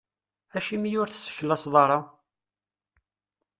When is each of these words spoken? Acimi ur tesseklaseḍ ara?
Acimi 0.57 0.91
ur 1.01 1.07
tesseklaseḍ 1.09 1.75
ara? 1.83 1.99